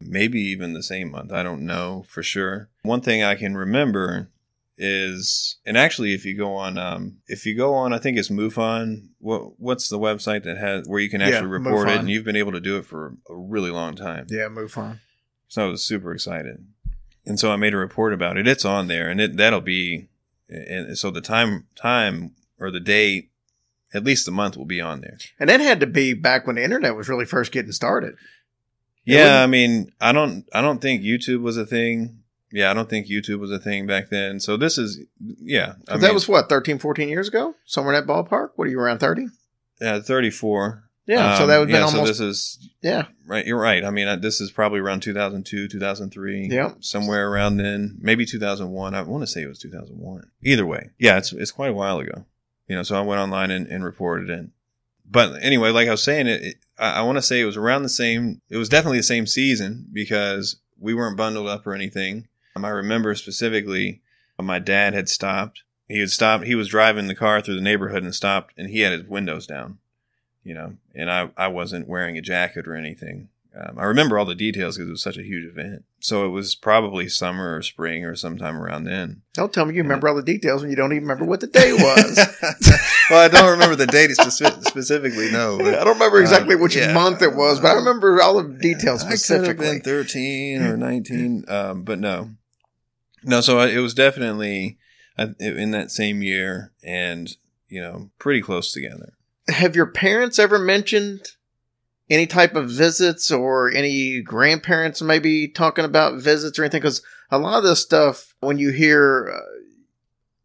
[0.00, 1.32] maybe even the same month.
[1.32, 2.68] I don't know for sure.
[2.82, 4.30] One thing I can remember
[4.76, 8.28] is, and actually, if you go on, um, if you go on, I think it's
[8.30, 9.08] MUFON.
[9.18, 11.94] What what's the website that has where you can Yeah, actually report MUFON.
[11.94, 14.26] it, and you've been able to do it for a really long time.
[14.28, 15.00] Yeah, move on.
[15.48, 16.66] So I was super excited.
[17.26, 18.46] And so I made a report about it.
[18.46, 20.08] It's on there and it that'll be
[20.48, 23.30] and so the time time or the date
[23.94, 25.18] at least the month will be on there.
[25.38, 28.16] And that had to be back when the internet was really first getting started.
[29.04, 32.20] Yeah, I mean, I don't I don't think YouTube was a thing.
[32.50, 34.40] Yeah, I don't think YouTube was a thing back then.
[34.40, 37.54] So this is yeah, I 'Cause that was what, 13, 14 years ago?
[37.66, 38.50] Somewhere in that ballpark?
[38.56, 39.26] What are you around 30?
[39.80, 40.83] yeah 34.
[41.06, 43.06] Yeah, so Um, that would yeah, been so almost, this is yeah.
[43.26, 43.46] right.
[43.46, 43.84] You're right.
[43.84, 46.48] I mean, uh, this is probably around 2002, 2003.
[46.50, 46.76] Yep.
[46.80, 48.94] somewhere around then, maybe 2001.
[48.94, 50.30] I want to say it was 2001.
[50.42, 52.24] Either way, yeah, it's it's quite a while ago.
[52.68, 54.46] You know, so I went online and, and reported it.
[55.04, 57.58] But anyway, like I was saying, it, it I, I want to say it was
[57.58, 58.40] around the same.
[58.48, 62.28] It was definitely the same season because we weren't bundled up or anything.
[62.56, 64.00] Um, I remember specifically,
[64.38, 65.62] uh, my dad had stopped.
[65.86, 66.44] He had stopped.
[66.44, 69.46] He was driving the car through the neighborhood and stopped, and he had his windows
[69.46, 69.78] down.
[70.44, 73.28] You know, and I I wasn't wearing a jacket or anything.
[73.56, 75.84] Um, I remember all the details because it was such a huge event.
[76.00, 79.22] So it was probably summer or spring or sometime around then.
[79.32, 81.46] Don't tell me you remember all the details when you don't even remember what the
[81.46, 82.18] day was.
[83.10, 85.30] well, I don't remember the date speci- specifically.
[85.30, 86.92] No, but I don't remember exactly Um, which yeah.
[86.92, 89.66] month it was, but I remember all the details I could have specifically.
[89.70, 92.30] been thirteen or nineteen, um, but no,
[93.22, 93.40] no.
[93.40, 94.78] So it was definitely
[95.16, 97.30] uh, in that same year, and
[97.68, 99.13] you know, pretty close together.
[99.48, 101.28] Have your parents ever mentioned
[102.10, 106.80] any type of visits or any grandparents maybe talking about visits or anything?
[106.80, 109.40] Because a lot of this stuff, when you hear uh,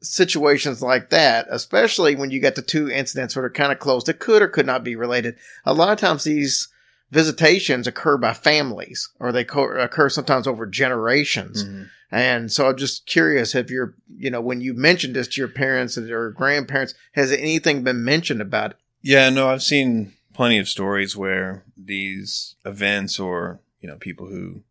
[0.01, 4.03] situations like that, especially when you get the two incidents that are kind of close,
[4.05, 5.35] that could or could not be related,
[5.65, 6.67] a lot of times these
[7.11, 11.63] visitations occur by families or they co- occur sometimes over generations.
[12.11, 15.47] And so I'm just curious if you're, you know, when you mentioned this to your
[15.47, 18.75] parents or grandparents, has anything been mentioned about?
[19.01, 24.63] Yeah, no, I've seen plenty of stories where these events or, you know, people who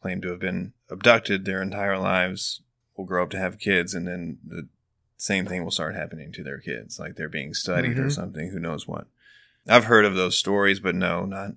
[0.00, 2.62] claim to have been abducted their entire lives
[2.96, 4.68] will grow up to have kids and then the
[5.16, 8.12] same thing will start happening to their kids, like they're being studied or Mhm.
[8.12, 9.06] something, who knows what.
[9.66, 11.52] I've heard of those stories, but no, not,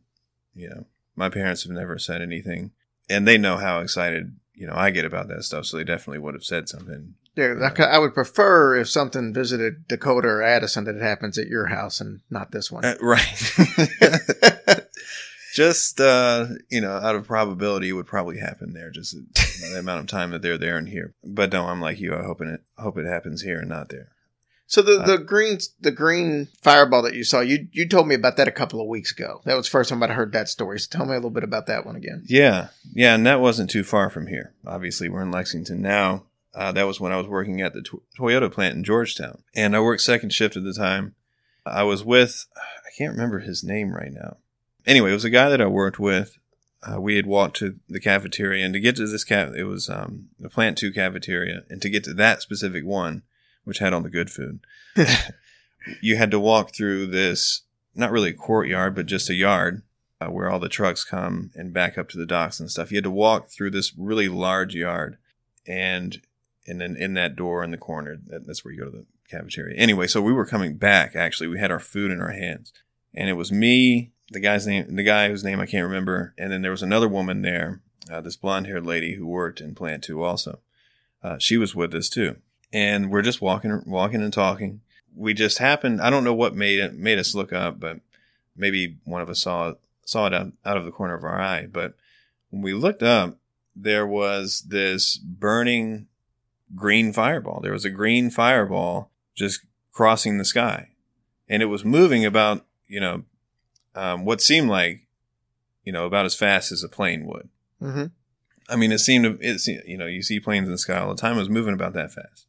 [0.55, 2.71] you know, my parents have never said anything
[3.09, 6.19] and they know how excited, you know, I get about that stuff, so they definitely
[6.19, 7.15] would have said something.
[7.35, 11.67] Yeah, I would prefer if something visited Dakota or Addison that it happens at your
[11.67, 12.83] house and not this one.
[12.83, 13.53] Uh, right.
[15.53, 18.91] just uh, you know, out of probability, it would probably happen there.
[18.91, 19.21] Just you
[19.61, 21.13] know, the amount of time that they're there and here.
[21.23, 22.13] But no, I'm like you.
[22.13, 24.09] I hope it hope it happens here and not there.
[24.69, 28.37] So the, the green the green fireball that you saw, you you told me about
[28.37, 29.41] that a couple of weeks ago.
[29.43, 30.79] That was the first time I'd heard that story.
[30.79, 32.21] So tell me a little bit about that one again.
[32.27, 34.53] Yeah, yeah, and that wasn't too far from here.
[34.67, 36.25] Obviously, we're in Lexington now.
[36.53, 39.75] Uh, that was when I was working at the to- Toyota plant in Georgetown, and
[39.75, 41.15] I worked second shift at the time.
[41.65, 44.37] I was with I can't remember his name right now.
[44.85, 46.37] Anyway, it was a guy that I worked with.
[46.83, 49.89] Uh, we had walked to the cafeteria, and to get to this cat, it was
[49.89, 53.23] um, the plant two cafeteria, and to get to that specific one,
[53.63, 54.59] which had all the good food,
[56.01, 57.63] you had to walk through this
[57.95, 59.83] not really a courtyard, but just a yard
[60.21, 62.91] uh, where all the trucks come and back up to the docks and stuff.
[62.91, 65.17] You had to walk through this really large yard,
[65.67, 66.21] and
[66.67, 69.05] and then in that door in the corner, that, that's where you go to the
[69.29, 69.75] cafeteria.
[69.77, 71.15] Anyway, so we were coming back.
[71.15, 72.73] Actually, we had our food in our hands,
[73.13, 76.51] and it was me, the guy's name, the guy whose name I can't remember, and
[76.51, 80.23] then there was another woman there, uh, this blonde-haired lady who worked in Plant Two
[80.23, 80.59] also.
[81.21, 82.37] Uh, she was with us too,
[82.71, 84.81] and we're just walking, walking and talking.
[85.15, 86.01] We just happened.
[86.01, 87.99] I don't know what made it made us look up, but
[88.55, 89.73] maybe one of us saw
[90.05, 91.67] saw it out, out of the corner of our eye.
[91.71, 91.95] But
[92.49, 93.37] when we looked up,
[93.75, 96.07] there was this burning
[96.75, 97.61] green fireball.
[97.61, 100.89] There was a green fireball just crossing the sky,
[101.47, 103.23] and it was moving about you know
[103.95, 105.05] um, what seemed like
[105.83, 107.49] you know about as fast as a plane would.
[107.81, 108.05] Mm-hmm.
[108.69, 110.99] I mean, it seemed to, it seemed, you know, you see planes in the sky
[110.99, 111.37] all the time.
[111.37, 112.45] It was moving about that fast.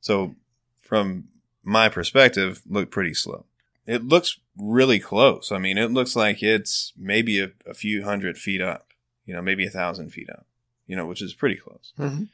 [0.00, 0.34] So
[0.82, 1.28] from
[1.62, 3.44] my perspective, looked pretty slow.
[3.86, 5.50] It looks really close.
[5.52, 8.88] I mean, it looks like it's maybe a, a few hundred feet up,
[9.24, 10.46] you know, maybe a thousand feet up,
[10.86, 11.92] you know, which is pretty close.
[11.98, 12.24] Mm-hmm.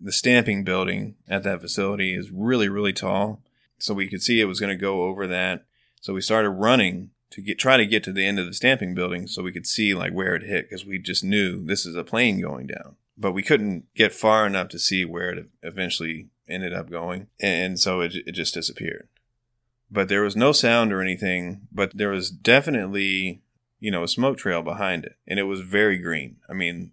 [0.00, 3.42] The stamping building at that facility is really, really tall.
[3.78, 5.64] So we could see it was going to go over that.
[6.00, 8.94] So we started running to get try to get to the end of the stamping
[8.94, 11.96] building so we could see like where it hit because we just knew this is
[11.96, 12.96] a plane going down.
[13.16, 17.78] But we couldn't get far enough to see where it eventually ended up going, and
[17.78, 19.08] so it it just disappeared.
[19.90, 23.42] But there was no sound or anything, but there was definitely
[23.80, 26.36] you know a smoke trail behind it, and it was very green.
[26.48, 26.92] I mean,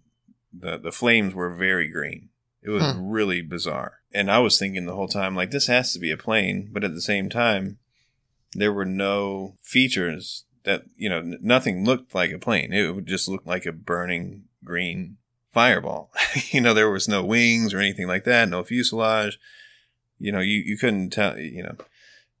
[0.52, 2.28] the the flames were very green.
[2.62, 3.08] It was Hmm.
[3.10, 3.98] really bizarre.
[4.12, 6.68] And I was thinking the whole time, like, this has to be a plane.
[6.70, 7.78] But at the same time,
[8.52, 12.72] there were no features that, you know, n- nothing looked like a plane.
[12.72, 15.16] It would just look like a burning green
[15.52, 16.10] fireball.
[16.50, 19.38] you know, there was no wings or anything like that, no fuselage.
[20.18, 21.76] You know, you, you couldn't tell, you know,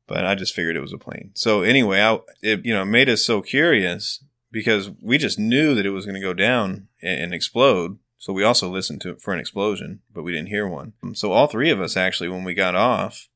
[0.06, 1.30] but I just figured it was a plane.
[1.34, 5.86] So anyway, I, it, you know, made us so curious because we just knew that
[5.86, 7.98] it was going to go down and, and explode.
[8.18, 10.92] So we also listened to it for an explosion, but we didn't hear one.
[11.14, 13.28] So all three of us actually, when we got off,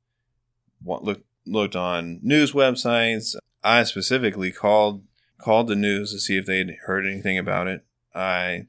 [0.84, 3.34] looked looked on news websites.
[3.64, 5.02] I specifically called
[5.38, 7.84] called the news to see if they had heard anything about it.
[8.14, 8.66] I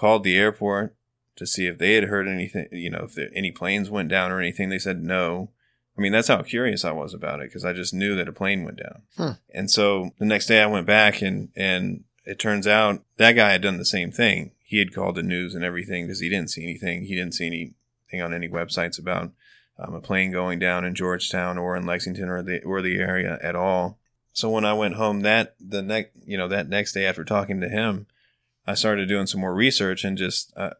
[0.00, 0.96] called the airport
[1.36, 2.68] to see if they had heard anything.
[2.72, 4.70] You know, if there, any planes went down or anything.
[4.70, 5.50] They said no.
[5.96, 8.32] I mean, that's how curious I was about it because I just knew that a
[8.32, 9.02] plane went down.
[9.18, 9.38] Hmm.
[9.52, 13.52] And so the next day I went back and and it turns out that guy
[13.52, 14.52] had done the same thing.
[14.64, 17.04] He had called the news and everything because he didn't see anything.
[17.04, 19.32] He didn't see anything on any websites about
[19.78, 23.38] um, a plane going down in Georgetown or in Lexington or the or the area
[23.42, 23.98] at all.
[24.32, 27.60] So when I went home that the next you know that next day after talking
[27.60, 28.06] to him,
[28.66, 30.70] I started doing some more research and just uh,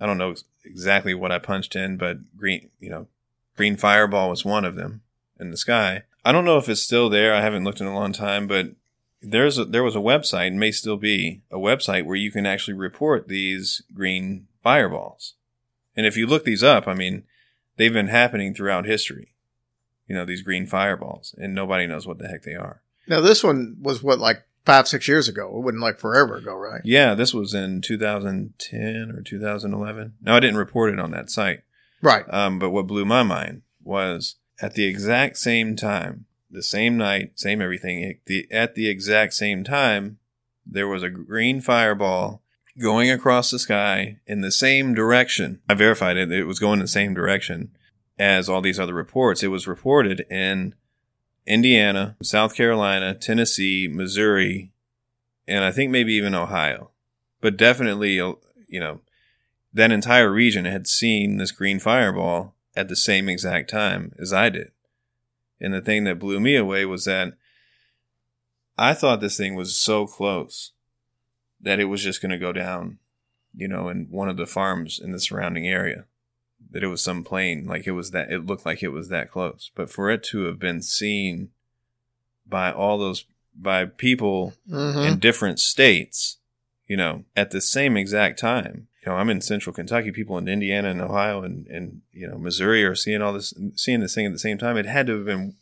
[0.00, 0.34] I don't know
[0.64, 3.08] exactly what I punched in, but green, you know,
[3.56, 5.02] green fireball was one of them
[5.38, 6.02] in the sky.
[6.24, 7.34] I don't know if it's still there.
[7.34, 8.72] I haven't looked in a long time, but
[9.20, 12.74] there's a, there was a website, may still be a website where you can actually
[12.74, 15.34] report these green fireballs.
[15.96, 17.24] And if you look these up, I mean,
[17.76, 19.34] they've been happening throughout history.
[20.06, 22.82] You know, these green fireballs, and nobody knows what the heck they are.
[23.06, 25.46] Now this one was what like five six years ago.
[25.56, 26.80] It wasn't like forever ago, right?
[26.84, 30.14] Yeah, this was in 2010 or 2011.
[30.22, 31.60] Now I didn't report it on that site,
[32.00, 32.24] Right.
[32.32, 37.32] um, but what blew my mind was at the exact same time, the same night,
[37.38, 38.04] same everything.
[38.04, 40.18] At the, at the exact same time,
[40.66, 42.42] there was a green fireball
[42.78, 45.60] going across the sky in the same direction.
[45.68, 47.72] I verified it; it was going in the same direction
[48.18, 49.42] as all these other reports.
[49.42, 50.74] It was reported in
[51.46, 54.72] Indiana, South Carolina, Tennessee, Missouri,
[55.48, 56.90] and I think maybe even Ohio.
[57.40, 58.34] But definitely, uh,
[58.68, 59.00] you know,
[59.72, 64.48] that entire region had seen this green fireball at the same exact time as I
[64.48, 64.70] did.
[65.60, 67.34] And the thing that blew me away was that
[68.78, 70.72] I thought this thing was so close
[71.60, 72.98] that it was just going to go down,
[73.54, 76.06] you know, in one of the farms in the surrounding area.
[76.72, 79.30] That it was some plane, like it was that, it looked like it was that
[79.30, 79.70] close.
[79.74, 81.50] But for it to have been seen
[82.46, 85.06] by all those, by people Mhm.
[85.06, 86.38] in different states,
[86.86, 88.88] you know, at the same exact time.
[89.04, 92.38] You know, I'm in central Kentucky, people in Indiana and Ohio and, and you know,
[92.38, 94.76] Missouri are seeing all this, seeing this thing at the same time.
[94.76, 95.56] It had to have been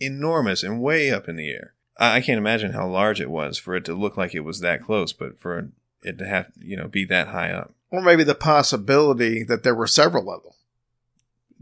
[0.00, 1.74] enormous and way up in the air.
[1.98, 4.60] I, I can't imagine how large it was for it to look like it was
[4.60, 5.70] that close, but for
[6.02, 7.74] it to have, you know, be that high up.
[7.90, 10.52] Or maybe the possibility that there were several of them.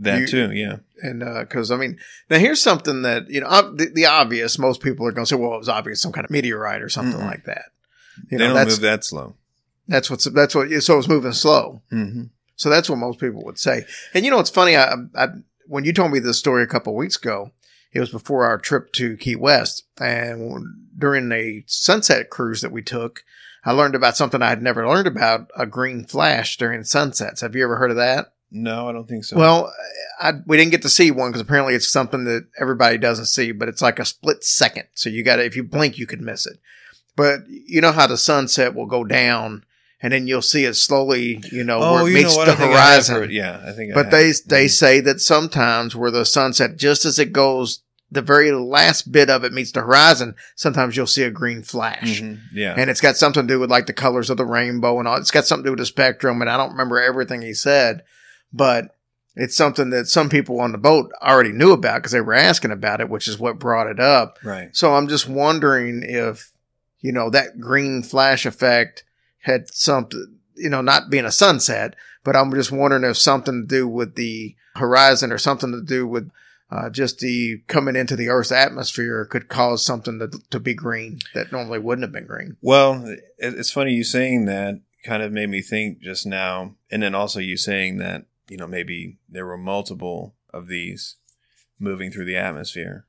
[0.01, 0.77] That You- too, yeah.
[1.03, 4.59] And because I mean, now here's something that you know ob- the, the obvious.
[4.59, 6.89] Most people are going to say, "Well, it was obvious, some kind of meteorite or
[6.89, 7.27] something Mm-mm.
[7.27, 7.67] like that."
[8.31, 9.35] they You know, don't that's move that slow.
[9.87, 10.71] that's what's that's what.
[10.83, 11.83] So it was moving slow.
[11.93, 12.25] Mm-hmm.
[12.57, 13.85] So that's what most people would say.
[14.13, 14.77] And you know, it's funny.
[14.77, 15.29] I, I
[15.67, 17.53] when you told me this story a couple of weeks ago,
[17.93, 20.65] it was before our trip to Key West, and
[20.99, 23.23] during a sunset cruise that we took,
[23.65, 27.41] I learned about something I had never learned about: a green flash during sunsets.
[27.41, 28.33] Have you ever heard of that?
[28.51, 29.37] No, I don't think so.
[29.37, 29.73] Well,
[30.21, 33.53] I, we didn't get to see one because apparently it's something that everybody doesn't see,
[33.53, 34.85] but it's like a split second.
[34.95, 36.59] So you got to, if you blink, you could miss it.
[37.15, 39.65] But you know how the sunset will go down
[40.01, 42.53] and then you'll see it slowly, you know, oh, where it you meets the I
[42.53, 43.15] I horizon.
[43.17, 43.93] heard- Yeah, I think.
[43.93, 44.13] But have.
[44.13, 44.71] they, they Mhm.
[44.71, 49.45] say that sometimes where the sunset, just as it goes, the very last bit of
[49.45, 52.21] it meets the horizon, sometimes you'll see a green flash.
[52.23, 52.39] Mhm.
[52.53, 52.75] Yeah.
[52.77, 55.17] And it's got something to do with like the colors of the rainbow and all.
[55.19, 56.41] It's got something to do with the spectrum.
[56.41, 58.03] And I don't remember everything he said,
[58.53, 58.95] but
[59.37, 62.71] it's something that some people on the boat already knew about because they were asking
[62.73, 64.39] about it, which is what brought it up.
[64.43, 64.75] right.
[64.75, 66.51] So I'm just wondering if,
[67.01, 69.05] you know, that green flash effect
[69.41, 71.95] had something, you know, not being a sunset,
[72.25, 76.07] but I'm just wondering if something to do with the horizon or something to do
[76.07, 76.31] with
[76.71, 81.19] uh, just the coming into the Earth's atmosphere could cause something to, to be green
[81.35, 82.57] that normally wouldn't have been green.
[82.61, 87.15] Well, it's funny you saying that kind of made me think just now, and then
[87.15, 91.17] also you saying that you know maybe there were multiple of these
[91.79, 93.07] moving through the atmosphere,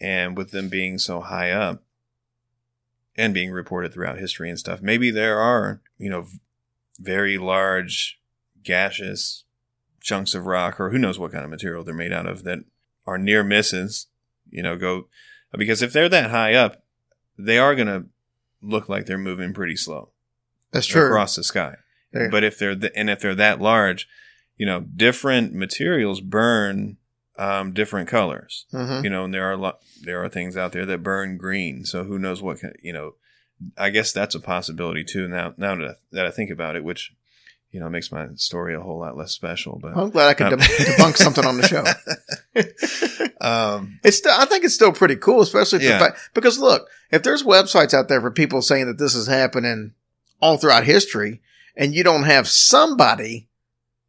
[0.00, 1.82] and with them being so high up
[3.16, 6.26] and being reported throughout history and stuff, maybe there are you know
[6.98, 8.18] very large
[8.62, 9.44] gaseous
[10.02, 12.58] chunks of rock or who knows what kind of material they're made out of that
[13.06, 14.06] are near misses.
[14.50, 15.08] You know, go
[15.56, 16.82] because if they're that high up,
[17.38, 18.06] they are going to
[18.60, 20.10] look like they're moving pretty slow
[20.72, 21.06] That's true.
[21.06, 21.76] across the sky.
[22.14, 22.28] Yeah.
[22.30, 24.06] But if they're th- and if they're that large,
[24.56, 26.98] you know, different materials burn
[27.38, 28.66] um, different colors.
[28.74, 29.04] Mhm.
[29.04, 31.84] You know, and there are lo- there are things out there that burn green.
[31.86, 33.14] So who knows what kind, you know?
[33.78, 35.28] I guess that's a possibility too.
[35.28, 37.12] Now, now that I, that I think about it, which
[37.72, 39.78] you know it makes my story a whole lot less special.
[39.82, 41.84] But I'm glad I could Um, debunk something on the show.
[43.40, 45.98] um, It's still, I think it's still pretty cool, especially if Yeah.
[45.98, 49.92] fact, because look, if there's websites out there for people saying that this is happening
[50.40, 51.40] all throughout history,
[51.76, 53.48] and you don't have somebody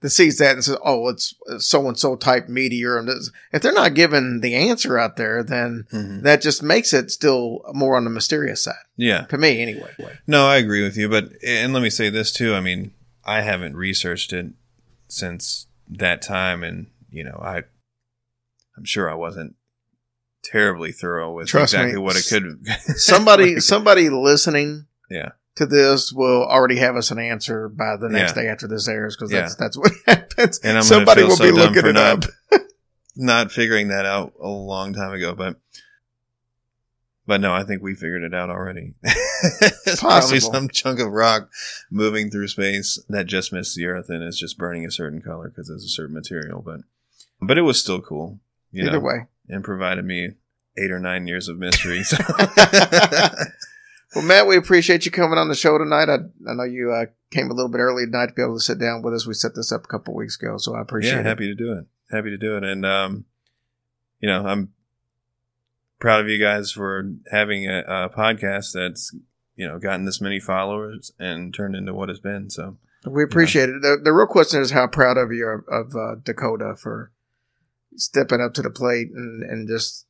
[0.01, 3.61] that sees that and says, "Oh, it's so and so type meteor," and this, if
[3.61, 6.23] they're not giving the answer out there, then mhm.
[6.23, 9.21] that just makes it still more on the mysterious side yeah.
[9.27, 9.91] to me, anyway.
[10.27, 12.53] No, I agree with you, but and let me say this too.
[12.53, 12.91] I mean,
[13.25, 14.47] I haven't researched it
[15.07, 17.63] since that time, and you know, I
[18.77, 19.55] I'm sure I wasn't
[20.43, 21.79] terribly thorough with Trust me.
[21.79, 22.67] exactly what it could.
[22.99, 25.29] Somebody, somebody listening, Yeah.
[25.55, 28.43] to this will already have us an answer by the next Yeah.
[28.43, 29.41] day after this airs because Yeah.
[29.41, 30.59] that's that's what happens.
[30.63, 32.31] And I'm Somebody will so be looking it not- up.
[33.15, 35.57] not figuring that out a long time ago, but
[37.25, 38.95] But no, I think we figured it out already.
[39.03, 41.49] it's probably some chunk of rock
[41.89, 45.47] moving through space that just missed the Earth and is just burning a certain color
[45.49, 46.61] because it's a certain material.
[46.61, 46.81] But
[47.41, 48.39] but it was still cool,
[48.71, 49.27] you Either know, way.
[49.47, 50.31] and provided me
[50.77, 52.03] eight or nine years of mystery.
[52.03, 52.17] So.
[54.15, 56.07] Well, Matt, we appreciate you coming on the show tonight.
[56.07, 56.17] I,
[56.47, 58.77] I know you uh, came a little bit early tonight to be able to sit
[58.79, 59.25] down with us.
[59.25, 61.25] We set this up a couple weeks ago, so I appreciate yeah, it.
[61.25, 61.85] happy to do it.
[62.11, 62.63] Happy to do it.
[62.63, 63.25] And um,
[64.19, 64.71] you know, I'm
[66.03, 69.15] proud of you guys for having a, a podcast that's
[69.55, 72.49] you know gotten this many followers and turned into what it's been.
[72.49, 72.75] So
[73.05, 73.81] We appreciate it.
[73.81, 77.13] The, the real question is how proud of you are of uh, Dakota for
[77.95, 80.05] stepping up to the plate and, and just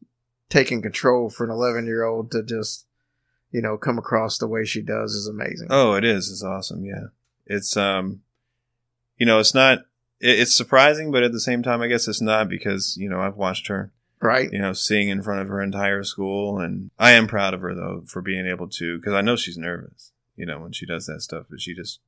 [0.50, 2.88] taking control for an 11 year old to just,
[3.52, 5.68] you know, come across the way she does is amazing.
[5.70, 6.32] oh, it is.
[6.32, 6.84] It's awesome.
[6.84, 7.10] Yeah,
[7.46, 8.22] it's um,
[9.18, 9.80] you know, it's not.
[10.20, 13.22] It, it's surprising, but at the same time, I guess it's not because you know
[13.22, 13.92] I've watched her
[14.24, 14.52] right?
[14.52, 16.60] you know, seeing in front of her entire school.
[16.60, 19.58] And I am proud of her though for being able to, because I know she's
[19.58, 22.00] nervous, you know, when she does that stuff, but she just,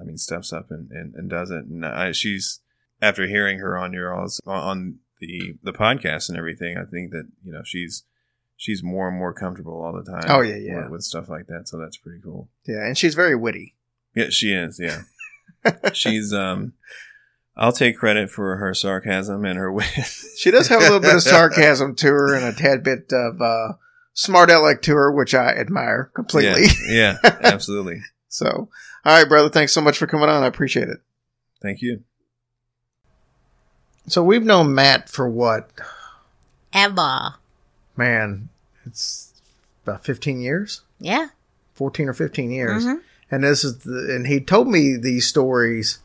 [0.00, 1.64] I mean, steps up and, and, and does it.
[1.64, 2.60] And I, she's,
[3.00, 7.28] after hearing her on your all's, on the, the podcast and everything, I think that,
[7.42, 8.04] you know, she's,
[8.56, 10.24] she's more and more comfortable all the time.
[10.28, 10.82] Oh, yeah, yeah.
[10.82, 11.68] With, with stuff like that.
[11.68, 12.48] So that's pretty cool.
[12.66, 12.84] Yeah.
[12.86, 13.74] And she's very witty.
[14.14, 14.80] Yeah, she is.
[14.80, 15.02] Yeah.
[15.92, 16.74] she's, um,
[17.58, 19.86] I'll take credit for her sarcasm and her wit.
[20.36, 23.42] She does have a little bit of sarcasm to her and a tad bit of
[23.42, 23.72] uh,
[24.14, 26.66] smart aleck to her, which I admire completely.
[26.88, 28.02] Yeah, yeah, absolutely.
[28.28, 28.68] So,
[29.04, 29.48] all right, brother.
[29.48, 30.44] Thanks so much for coming on.
[30.44, 30.98] I appreciate it.
[31.60, 32.04] Thank you.
[34.06, 35.68] So we've known Matt for what?
[36.72, 37.34] Ever.
[37.96, 38.48] Man,
[38.86, 39.32] it's
[39.82, 41.28] about 15 years, Yeah.
[41.74, 42.84] 14 or 15 years.
[42.84, 43.00] Mhm.
[43.30, 45.98] And this is the, and he told me these stories.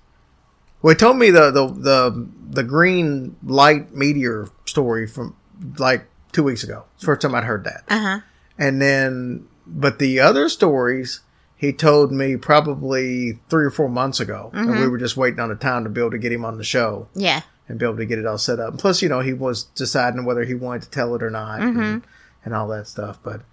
[0.84, 5.36] Well, he told me the, the, the, the green light meteor story from
[5.80, 6.84] like two weeks ago.
[6.94, 7.84] It's the first time I'd heard that.
[7.90, 8.20] Uh huh.
[8.60, 11.22] And then, but the other stories
[11.56, 14.52] he told me probably three or four months ago.
[14.54, 16.58] And we were just waiting on the time to be able to get him on
[16.58, 17.42] the show Yeah.
[17.70, 18.72] and be able to get it all set up.
[18.72, 21.62] And plus, you know, he was deciding whether he wanted to tell it or not
[21.62, 22.04] and,
[22.44, 23.18] and all that stuff.
[23.24, 23.44] But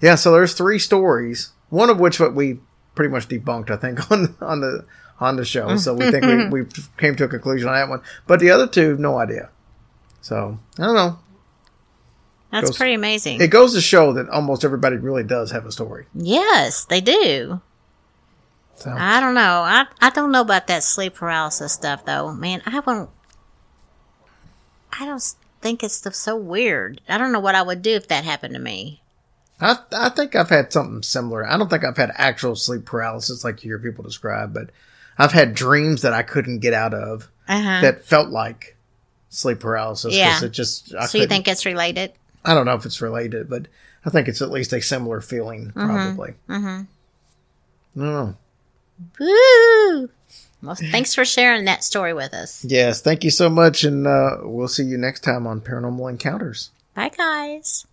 [0.00, 2.60] yeah, so there's three stories, one of which what we
[2.94, 4.86] pretty much debunked, I think, on on the
[5.20, 5.76] on the show.
[5.76, 6.50] So we think we, mm-hmm.
[6.50, 6.64] we
[6.98, 8.02] came to a conclusion on that one.
[8.26, 9.50] But the other two, no idea.
[10.20, 11.18] So I don't know.
[12.50, 13.40] That's Goes- pretty amazing.
[13.40, 16.06] It goes to show that almost everybody really does have a story.
[16.14, 17.60] yes, they do.
[18.76, 19.40] So I don't know.
[19.40, 22.32] I I don't know about that sleep paralysis stuff though.
[22.32, 23.10] Man, I won't.
[24.98, 25.22] I don't
[25.60, 27.00] think it's so weird.
[27.08, 29.00] I don't know what I would do if that happened to me.
[29.60, 31.46] I I think I've had something similar.
[31.48, 34.70] I don't think I've had actual sleep paralysis like you hear people describe, but
[35.18, 37.80] I've had dreams that I couldn't get out of Uh huh.
[37.82, 38.76] that felt like
[39.28, 40.10] sleep paralysis.
[40.12, 40.44] 'cause Yeah.
[40.44, 42.12] It just I So you think it's related?
[42.44, 43.66] I don't know if it's related, but
[44.04, 46.34] I think it's at least a similar feeling, probably.
[46.48, 46.82] Mm-hmm.
[48.00, 48.36] I don't know.
[49.18, 50.10] Woo!
[50.62, 52.64] Well, thanks for sharing that story with us.
[52.64, 56.70] Yes, thank you so much, and uh, we'll see you next time on Paranormal Encounters.
[56.94, 57.86] Bye, guys.